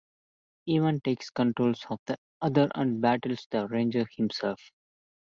Ivan 0.67 0.99
takes 1.01 1.29
control 1.29 1.75
of 1.91 1.99
the 2.07 2.17
other 2.41 2.71
and 2.73 3.01
battles 3.01 3.47
the 3.51 3.67
Rangers 3.67 4.07
himself. 4.15 4.59